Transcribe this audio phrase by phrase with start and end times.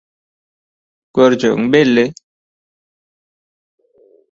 [1.19, 2.13] Görjegiň belli.